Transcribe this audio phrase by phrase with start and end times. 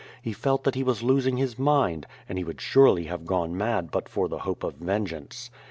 [0.19, 3.91] He felt that he was losing his mind, and he would surely have gone mad
[3.91, 5.51] but for the ho])e of vengeance.